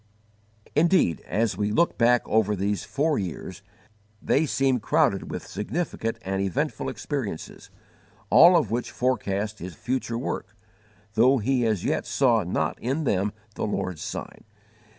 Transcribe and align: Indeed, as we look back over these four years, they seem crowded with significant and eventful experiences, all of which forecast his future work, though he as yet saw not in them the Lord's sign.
Indeed, 0.75 1.21
as 1.27 1.55
we 1.57 1.71
look 1.71 1.95
back 1.95 2.27
over 2.27 2.55
these 2.55 2.83
four 2.83 3.19
years, 3.19 3.61
they 4.19 4.47
seem 4.47 4.79
crowded 4.79 5.29
with 5.29 5.45
significant 5.45 6.17
and 6.23 6.41
eventful 6.41 6.89
experiences, 6.89 7.69
all 8.31 8.57
of 8.57 8.71
which 8.71 8.89
forecast 8.89 9.59
his 9.59 9.75
future 9.75 10.17
work, 10.17 10.55
though 11.13 11.37
he 11.37 11.67
as 11.67 11.85
yet 11.85 12.07
saw 12.07 12.41
not 12.41 12.79
in 12.79 13.03
them 13.03 13.31
the 13.53 13.67
Lord's 13.67 14.01
sign. 14.01 14.43